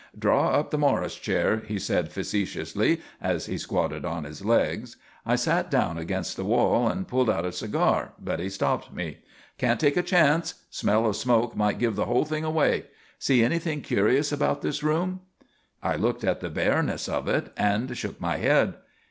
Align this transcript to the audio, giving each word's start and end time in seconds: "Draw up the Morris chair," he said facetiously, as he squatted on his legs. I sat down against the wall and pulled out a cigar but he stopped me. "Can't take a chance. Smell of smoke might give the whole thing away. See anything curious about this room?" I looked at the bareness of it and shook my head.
"Draw 0.17 0.49
up 0.57 0.71
the 0.71 0.79
Morris 0.79 1.13
chair," 1.13 1.57
he 1.57 1.77
said 1.77 2.11
facetiously, 2.11 3.01
as 3.21 3.45
he 3.45 3.55
squatted 3.59 4.03
on 4.03 4.23
his 4.23 4.43
legs. 4.43 4.95
I 5.27 5.35
sat 5.35 5.69
down 5.69 5.99
against 5.99 6.35
the 6.37 6.43
wall 6.43 6.87
and 6.87 7.07
pulled 7.07 7.29
out 7.29 7.45
a 7.45 7.51
cigar 7.51 8.13
but 8.19 8.39
he 8.39 8.49
stopped 8.49 8.91
me. 8.91 9.19
"Can't 9.59 9.79
take 9.79 9.95
a 9.97 10.01
chance. 10.01 10.55
Smell 10.71 11.05
of 11.05 11.17
smoke 11.17 11.55
might 11.55 11.77
give 11.77 11.95
the 11.95 12.05
whole 12.05 12.25
thing 12.25 12.43
away. 12.43 12.85
See 13.19 13.43
anything 13.43 13.81
curious 13.81 14.31
about 14.31 14.63
this 14.63 14.81
room?" 14.81 15.19
I 15.83 15.97
looked 15.97 16.23
at 16.23 16.39
the 16.39 16.49
bareness 16.49 17.07
of 17.07 17.27
it 17.27 17.53
and 17.55 17.95
shook 17.95 18.19
my 18.19 18.37
head. 18.37 18.77